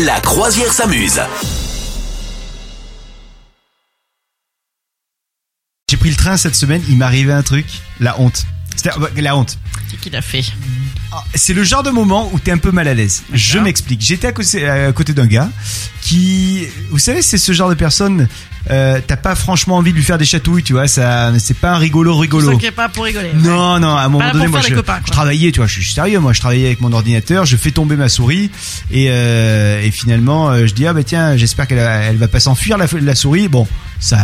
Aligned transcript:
La 0.00 0.20
croisière 0.20 0.72
s'amuse. 0.72 1.20
J'ai 5.90 5.96
pris 5.98 6.10
le 6.10 6.16
train 6.16 6.36
cette 6.38 6.54
semaine, 6.54 6.82
il 6.88 6.96
m'est 6.96 7.04
arrivé 7.04 7.32
un 7.32 7.42
truc, 7.42 7.66
la 8.00 8.18
honte. 8.18 8.46
C'est 8.74 8.90
la 9.16 9.36
honte. 9.36 9.58
Qu'est-ce 9.90 10.00
qu'il 10.00 10.16
a 10.16 10.22
fait 10.22 10.42
C'est 11.34 11.52
le 11.52 11.62
genre 11.62 11.82
de 11.82 11.90
moment 11.90 12.30
où 12.32 12.38
t'es 12.38 12.50
un 12.50 12.58
peu 12.58 12.70
mal 12.70 12.88
à 12.88 12.94
l'aise. 12.94 13.22
Je 13.34 13.58
m'explique. 13.58 14.00
J'étais 14.00 14.28
à 14.28 14.32
côté, 14.32 14.66
à 14.66 14.90
côté 14.92 15.12
d'un 15.12 15.26
gars 15.26 15.50
qui, 16.00 16.66
vous 16.90 16.98
savez, 16.98 17.20
c'est 17.20 17.38
ce 17.38 17.52
genre 17.52 17.68
de 17.68 17.74
personne. 17.74 18.28
Euh, 18.70 19.00
T'as 19.06 19.16
pas 19.16 19.34
franchement 19.34 19.76
envie 19.76 19.92
de 19.92 19.96
lui 19.96 20.04
faire 20.04 20.18
des 20.18 20.24
chatouilles, 20.24 20.62
tu 20.62 20.72
vois. 20.72 20.88
Ça, 20.88 21.32
c'est 21.38 21.56
pas 21.56 21.72
un 21.72 21.78
rigolo 21.78 22.16
rigolo. 22.16 22.58
C'est 22.60 22.70
pas 22.70 22.88
pour 22.88 23.04
rigoler. 23.04 23.30
Non, 23.34 23.80
non, 23.80 23.96
à 23.96 24.02
un 24.02 24.08
moment 24.08 24.30
donné, 24.32 24.46
moi, 24.48 24.60
je, 24.60 24.74
copains, 24.74 25.00
travaillais, 25.06 25.50
tu 25.52 25.60
vois, 25.60 25.66
je 25.66 25.80
suis 25.80 25.92
sérieux, 25.92 26.20
moi, 26.20 26.32
je 26.32 26.40
travaillais 26.40 26.66
avec 26.66 26.80
mon 26.80 26.92
ordinateur, 26.92 27.44
je 27.44 27.56
fais 27.56 27.70
tomber 27.70 27.96
ma 27.96 28.08
souris, 28.08 28.50
et, 28.90 29.06
euh, 29.10 29.82
et 29.82 29.90
finalement, 29.90 30.50
euh, 30.50 30.66
je 30.66 30.74
dis, 30.74 30.86
ah 30.86 30.92
bah 30.92 31.02
tiens, 31.04 31.36
j'espère 31.36 31.66
qu'elle 31.66 31.78
elle 31.78 32.16
va 32.16 32.28
pas 32.28 32.40
s'enfuir, 32.40 32.78
la, 32.78 32.86
la 33.00 33.14
souris. 33.14 33.48
Bon, 33.48 33.66
ça, 33.98 34.18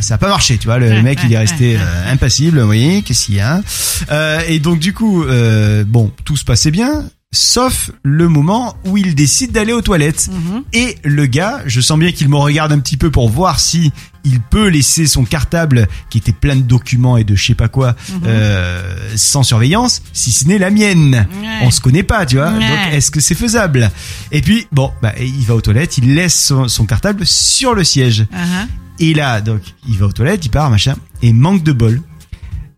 ça 0.00 0.14
a 0.14 0.18
pas 0.18 0.28
marché, 0.28 0.58
tu 0.58 0.66
vois, 0.66 0.78
le 0.78 0.88
Ouais, 0.88 1.02
mec, 1.02 1.20
il 1.24 1.32
est 1.32 1.38
resté 1.38 1.76
ouais, 1.76 1.80
euh, 1.82 2.12
impassible, 2.12 2.60
vous 2.60 2.66
voyez, 2.66 3.02
qu'est-ce 3.02 3.26
qu'il 3.26 3.36
y 3.36 3.40
a 3.40 3.62
euh, 4.10 4.40
Et 4.46 4.58
donc, 4.58 4.78
du 4.78 4.92
coup, 4.92 5.24
euh, 5.24 5.84
bon, 5.86 6.12
tout 6.24 6.36
se 6.36 6.44
passait 6.44 6.70
bien, 6.70 7.04
sauf 7.34 7.90
le 8.02 8.28
moment 8.28 8.76
où 8.84 8.98
il 8.98 9.14
décide 9.14 9.52
d'aller 9.52 9.72
aux 9.72 9.80
toilettes. 9.80 10.28
Mhm. 10.30 10.62
Et 10.74 10.96
le 11.02 11.24
gars, 11.26 11.62
je 11.66 11.80
sens 11.80 11.98
bien 11.98 12.12
qu'il 12.12 12.28
me 12.28 12.36
regarde 12.36 12.72
un 12.72 12.78
petit 12.78 12.98
peu 12.98 13.10
pour 13.10 13.28
voir 13.30 13.58
si 13.58 13.90
il 14.24 14.38
peut 14.40 14.68
laisser 14.68 15.06
son 15.06 15.24
cartable, 15.24 15.88
qui 16.10 16.18
était 16.18 16.32
plein 16.32 16.54
de 16.56 16.60
documents 16.60 17.16
et 17.16 17.24
de 17.24 17.34
je 17.34 17.44
sais 17.44 17.54
pas 17.54 17.68
quoi, 17.68 17.96
Mhm. 18.10 18.20
euh, 18.26 18.82
sans 19.16 19.42
surveillance, 19.42 20.02
si 20.12 20.30
ce 20.30 20.46
n'est 20.46 20.58
la 20.58 20.70
mienne. 20.70 21.26
Ouais. 21.42 21.48
On 21.62 21.70
se 21.70 21.80
connaît 21.80 22.02
pas, 22.02 22.26
tu 22.26 22.36
vois. 22.36 22.52
Ouais. 22.52 22.68
Donc, 22.68 22.92
est-ce 22.92 23.10
que 23.10 23.20
c'est 23.20 23.34
faisable? 23.34 23.90
Et 24.30 24.42
puis, 24.42 24.66
bon, 24.70 24.92
bah, 25.02 25.14
il 25.18 25.44
va 25.46 25.54
aux 25.54 25.60
toilettes, 25.62 25.96
il 25.98 26.14
laisse 26.14 26.38
son, 26.46 26.68
son 26.68 26.84
cartable 26.84 27.24
sur 27.26 27.74
le 27.74 27.82
siège. 27.82 28.26
Uh-huh. 28.32 28.66
Et 29.00 29.14
là, 29.14 29.40
donc, 29.40 29.62
il 29.88 29.96
va 29.98 30.06
aux 30.06 30.12
toilettes, 30.12 30.44
il 30.44 30.50
part, 30.50 30.70
machin, 30.70 30.94
et 31.22 31.32
manque 31.32 31.62
de 31.64 31.72
bol. 31.72 32.00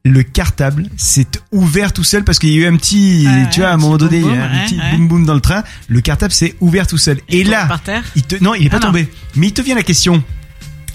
Le 0.06 0.22
cartable 0.22 0.90
s'est 0.98 1.26
ouvert 1.50 1.92
tout 1.94 2.04
seul 2.04 2.24
parce 2.24 2.38
qu'il 2.38 2.50
y 2.50 2.58
a 2.58 2.58
eu 2.58 2.66
un 2.66 2.76
petit, 2.76 3.26
tu 3.50 3.60
vois, 3.60 3.70
à 3.70 3.72
un 3.74 3.78
moment 3.78 3.96
donné, 3.96 4.18
il 4.18 4.22
y 4.22 4.28
boum 4.28 4.38
a 4.38 4.44
un 4.44 4.64
petit 4.66 4.78
ouais, 4.78 4.90
boum 4.92 5.08
boum 5.08 5.24
dans 5.24 5.32
le 5.34 5.40
train. 5.40 5.64
Le 5.88 6.00
cartable 6.02 6.32
s'est 6.32 6.54
ouvert 6.60 6.86
tout 6.86 6.98
seul. 6.98 7.20
Et 7.30 7.40
Il 7.40 7.48
là, 7.48 7.64
par 7.64 7.80
terre 7.82 8.04
il 8.14 8.22
te, 8.22 8.36
non, 8.42 8.54
il 8.54 8.66
est 8.66 8.68
pas 8.70 8.76
Ah 8.76 8.80
non. 8.80 8.86
tombé. 8.88 9.08
Mais 9.34 9.46
il 9.46 9.52
te 9.54 9.62
vient 9.62 9.74
la 9.74 9.82
question, 9.82 10.22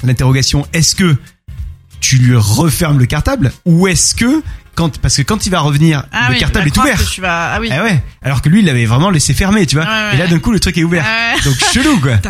l'interrogation, 0.03 0.67
est-ce 0.73 0.95
que 0.95 1.15
tu 1.99 2.17
lui 2.17 2.35
refermes 2.35 2.99
le 2.99 3.07
cartable 3.07 3.51
ou 3.65 3.87
est-ce 3.87 4.13
que 4.13 4.43
quand, 4.79 4.97
parce 4.99 5.17
que 5.17 5.23
quand 5.23 5.45
il 5.45 5.49
va 5.49 5.59
revenir, 5.59 6.03
Ah 6.13 6.27
le 6.29 6.33
oui, 6.35 6.39
cartable 6.39 6.67
est 6.67 6.77
ouvert. 6.77 6.97
que 6.97 7.03
tu 7.11 7.19
vas... 7.19 7.51
Ah 7.55 7.59
oui. 7.59 7.69
Ah 7.71 7.83
ouais. 7.83 8.01
Alors 8.23 8.41
que 8.41 8.47
lui, 8.47 8.59
il 8.59 8.65
l'avait 8.65 8.85
vraiment 8.85 9.09
laissé 9.09 9.33
fermer, 9.33 9.65
tu 9.65 9.75
vois. 9.75 9.83
Ouais, 9.85 10.13
Et 10.13 10.17
là, 10.17 10.27
d'un 10.27 10.39
coup, 10.39 10.51
le 10.51 10.59
truc 10.61 10.77
est 10.77 10.83
ouvert. 10.83 11.03
Ouais. 11.03 11.41
Donc 11.43 11.55
chelou, 11.73 11.99
quoi. 11.99 12.17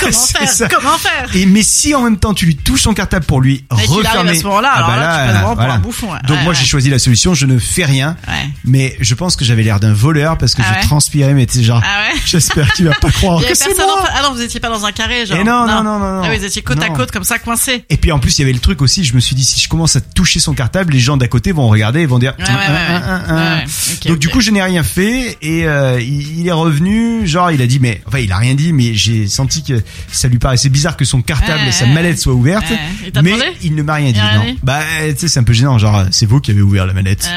Comment 0.00 0.10
faire? 0.12 0.48
Ça. 0.48 0.68
Comment 0.68 0.98
faire? 0.98 1.28
Et 1.34 1.46
mais 1.46 1.62
si 1.62 1.94
en 1.94 2.02
même 2.02 2.18
temps 2.18 2.34
tu 2.34 2.44
lui 2.44 2.56
touches 2.56 2.82
son 2.82 2.92
cartable 2.94 3.24
pour 3.24 3.40
lui 3.40 3.58
qu'il 3.58 3.78
arrive 3.78 3.90
refermer, 3.90 4.30
à 4.30 4.34
ce 4.34 4.44
moment-là, 4.44 4.70
ah 4.72 4.76
alors 4.76 4.88
bah 4.88 4.96
là, 4.96 5.02
tu 5.02 5.32
passes 5.32 5.42
vraiment 5.42 5.56
pour 5.56 5.64
un 5.74 5.78
bouffon, 5.78 6.12
ouais. 6.12 6.18
Donc 6.26 6.38
Ouais, 6.38 6.44
moi 6.44 6.52
j'ai 6.52 6.64
choisi 6.66 6.90
la 6.90 6.98
solution, 6.98 7.32
je 7.34 7.46
ne 7.46 7.58
fais 7.58 7.84
rien. 7.84 8.16
Mais 8.64 8.96
je 9.00 9.14
pense 9.14 9.36
que 9.36 9.44
j'avais 9.44 9.62
l'air 9.62 9.80
d'un 9.80 9.92
voleur 9.94 10.36
parce 10.38 10.54
que 10.54 10.62
Ah 10.64 10.80
je 10.82 10.86
transpirais, 10.86 11.32
mais 11.34 11.46
tu 11.46 11.62
genre, 11.62 11.82
Ah 11.84 12.10
j'espère 12.26 12.70
que 12.72 12.76
tu 12.76 12.84
vas 12.84 12.94
pas 12.94 13.10
croire 13.10 13.40
que 13.42 13.54
c'est 13.54 13.74
moi. 13.76 14.04
Ah 14.14 14.22
non, 14.22 14.32
vous 14.34 14.42
étiez 14.42 14.60
pas 14.60 14.68
dans 14.68 14.84
un 14.84 14.92
carré, 14.92 15.24
genre. 15.26 15.38
Et 15.38 15.44
non, 15.44 15.66
non, 15.66 15.82
non, 15.82 15.98
non. 15.98 16.22
Ah 16.24 16.28
oui, 16.30 16.38
vous 16.38 16.44
étiez 16.44 16.62
côte 16.62 16.82
à 16.82 16.90
côte, 16.90 17.10
comme 17.10 17.24
ça, 17.24 17.38
coincés. 17.38 17.84
Et 17.88 17.96
puis 17.96 18.12
en 18.12 18.18
plus 18.18 18.38
il 18.38 18.42
y 18.42 18.44
avait 18.44 18.52
le 18.52 18.58
truc 18.60 18.82
aussi, 18.82 19.04
je 19.04 19.14
me 19.14 19.20
suis 19.20 19.34
dit 19.36 19.44
si 19.44 19.60
je 19.60 19.68
commence 19.68 19.96
à 19.96 20.00
toucher 20.00 20.40
son 20.40 20.54
cartable, 20.54 20.92
les 20.92 21.00
gens 21.00 21.16
d'à 21.16 21.28
côté 21.28 21.52
vont 21.52 21.61
regarder 21.68 22.00
et 22.00 22.06
vont 22.06 22.18
dire. 22.18 22.34
Ouais, 22.38 22.44
ouais, 22.44 23.34
ouais, 23.34 24.08
Donc 24.08 24.18
du 24.18 24.28
coup 24.28 24.40
je 24.40 24.50
n'ai 24.50 24.62
rien 24.62 24.82
fait 24.82 25.38
et 25.42 25.66
euh, 25.66 26.00
il, 26.00 26.40
il 26.40 26.46
est 26.48 26.52
revenu, 26.52 27.26
genre 27.26 27.50
il 27.50 27.60
a 27.62 27.66
dit 27.66 27.78
mais 27.80 28.00
enfin 28.06 28.18
il 28.18 28.30
a 28.32 28.36
rien 28.36 28.54
dit 28.54 28.72
mais 28.72 28.94
j'ai 28.94 29.26
senti 29.28 29.62
que 29.62 29.82
ça 30.10 30.28
lui 30.28 30.38
paraissait 30.38 30.68
bizarre 30.68 30.96
que 30.96 31.04
son 31.04 31.22
cartable, 31.22 31.62
Ouais, 31.64 31.72
sa 31.72 31.86
mallette 31.86 32.18
soit 32.18 32.32
ouverte. 32.34 32.68
Ouais. 32.70 32.78
Il 33.06 33.12
t'a 33.12 33.22
Mais 33.22 33.32
il 33.62 33.74
ne 33.74 33.82
m'a 33.82 33.94
rien 33.94 34.12
dit, 34.12 34.18
Il 34.18 34.20
a 34.20 34.40
rien 34.40 34.52
non. 34.52 34.56
Bah, 34.62 34.80
tu 35.10 35.18
sais, 35.18 35.28
c'est 35.28 35.40
un 35.40 35.44
peu 35.44 35.52
gênant, 35.52 35.78
genre, 35.78 36.04
c'est 36.10 36.26
vous 36.26 36.40
qui 36.40 36.50
avez 36.50 36.62
ouvert 36.62 36.86
la 36.86 36.92
manette. 36.92 37.28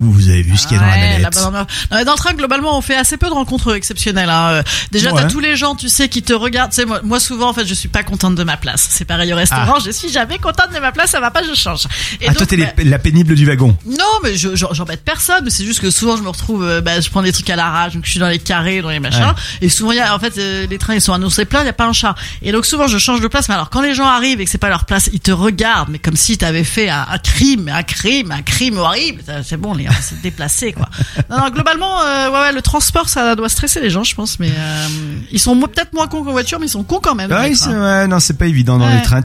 Vous, 0.00 0.28
avez 0.28 0.42
vu 0.42 0.56
ce 0.56 0.68
qu'il 0.68 0.76
y 0.76 0.80
a 0.80 0.82
dans 0.82 0.86
la 0.86 0.92
Ouais. 0.92 1.18
Non, 1.20 1.66
mais 1.90 2.04
dans 2.04 2.12
le 2.12 2.18
train, 2.18 2.32
globalement, 2.32 2.78
on 2.78 2.80
fait 2.80 2.94
assez 2.94 3.16
peu 3.16 3.26
de 3.26 3.32
rencontres 3.32 3.74
exceptionnelles. 3.74 4.30
Hein. 4.30 4.50
Euh, 4.50 4.62
Déjà, 4.92 5.12
Ouais. 5.12 5.22
t'as 5.22 5.28
tous 5.28 5.40
les 5.40 5.56
gens, 5.56 5.74
tu 5.74 5.88
sais, 5.88 6.08
qui 6.08 6.22
te 6.22 6.32
regardent. 6.32 6.70
Tu 6.70 6.76
sais, 6.76 6.84
moi, 6.84 7.00
moi, 7.02 7.18
souvent, 7.18 7.48
en 7.48 7.52
fait, 7.52 7.66
je 7.66 7.74
suis 7.74 7.88
pas 7.88 8.04
contente 8.04 8.36
de 8.36 8.44
ma 8.44 8.56
place. 8.56 8.86
C'est 8.90 9.04
pareil 9.04 9.32
au 9.32 9.36
restaurant. 9.36 9.80
Je 9.84 9.90
suis 9.90 10.08
jamais 10.08 10.38
contente 10.38 10.72
de 10.72 10.78
ma 10.78 10.92
place. 10.92 11.10
Ça 11.10 11.20
va 11.20 11.32
pas, 11.32 11.42
je 11.42 11.54
change. 11.54 11.86
Et 12.20 12.28
ah, 12.28 12.34
toi, 12.34 12.46
t'es 12.46 12.56
bah, 12.56 12.66
la 12.78 12.98
pénible 13.00 13.34
du 13.34 13.44
wagon. 13.44 13.76
Non, 13.86 14.04
mais 14.22 14.36
je 14.36 14.54
je- 14.56 14.66
j'embête 14.72 15.02
personne. 15.04 15.42
Mais 15.44 15.50
c'est 15.50 15.64
juste 15.64 15.80
que 15.80 15.90
souvent, 15.90 16.16
je 16.16 16.22
me 16.22 16.28
retrouve, 16.28 16.64
euh, 16.64 16.80
bah, 16.80 17.00
je 17.00 17.08
prends 17.10 17.22
des 17.22 17.32
trucs 17.32 17.48
à 17.50 17.56
l'arrache, 17.56 17.94
donc 17.94 18.04
je 18.04 18.10
suis 18.10 18.20
dans 18.20 18.28
les 18.28 18.38
carrés, 18.38 18.82
dans 18.82 18.90
les 18.90 19.00
machins. 19.00 19.22
Ouais. 19.24 19.32
Et 19.62 19.68
souvent, 19.68 19.92
il 19.92 19.98
y 19.98 20.00
a, 20.00 20.14
en 20.14 20.18
fait, 20.18 20.36
euh, 20.38 20.66
les 20.68 20.78
trains, 20.78 20.94
ils 20.94 21.00
sont 21.00 21.12
annoncés 21.12 21.44
pleins, 21.44 21.60
il 21.62 21.66
y 21.66 21.70
a 21.70 21.72
pas 21.72 21.86
un 21.86 21.92
chat. 21.92 22.14
Et 22.42 22.52
donc, 22.52 22.66
souvent, 22.66 22.86
je 22.86 22.98
change 22.98 23.20
de 23.20 23.28
place. 23.28 23.48
Mais 23.48 23.54
alors, 23.54 23.70
quand 23.70 23.80
les 23.82 23.94
gens 23.94 24.06
arrivent 24.06 24.40
et 24.40 24.44
que 24.44 24.50
c'est 24.50 24.58
pas 24.58 24.68
leur 24.68 24.84
place, 24.84 25.10
ils 25.12 25.20
te 25.20 25.30
regardent, 25.30 25.88
mais 25.90 25.98
comme 25.98 26.16
si 26.16 26.36
t'avais 26.38 26.64
fait 26.64 26.88
un, 26.88 27.06
un 27.10 27.18
crime, 27.18 27.68
un 27.72 27.82
crime, 27.82 28.32
un 28.32 28.42
crime 28.42 28.78
horrible. 28.78 29.22
C'est 29.44 29.56
bon, 29.56 29.74
les 29.74 29.84
gars, 29.84 29.90
c'est 30.00 30.20
déplacé, 30.20 30.72
quoi. 30.72 30.88
Non, 31.30 31.38
non, 31.38 31.50
globalement, 31.50 32.00
euh, 32.02 32.30
ouais, 32.30 32.38
ouais, 32.40 32.52
le 32.52 32.62
transport, 32.62 33.08
ça 33.08 33.34
doit 33.36 33.48
stresser 33.48 33.80
les 33.80 33.90
gens, 33.90 34.04
je 34.04 34.14
pense. 34.14 34.38
Mais 34.38 34.50
euh, 34.50 34.86
ils 35.30 35.40
sont 35.40 35.58
peut-être 35.60 35.92
moins 35.92 36.06
cons 36.08 36.24
qu'en 36.24 36.32
voiture, 36.32 36.58
mais 36.60 36.66
ils 36.66 36.70
sont 36.70 36.82
cons 36.84 37.00
quand 37.02 37.14
même. 37.14 37.30
Ouais, 37.30 37.52
hein. 37.66 37.80
ouais, 38.02 38.06
non, 38.08 38.20
c'est 38.20 38.36
pas 38.38 38.46
évident 38.46 38.78
dans 38.78 38.86
Ouais. 38.86 38.96
les 38.96 39.02
trains. 39.02 39.22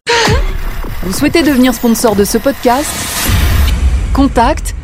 Vous 1.03 1.13
souhaitez 1.13 1.43
devenir 1.43 1.73
sponsor 1.73 2.15
de 2.15 2.23
ce 2.23 2.37
podcast? 2.37 2.89
Contact 4.13 4.72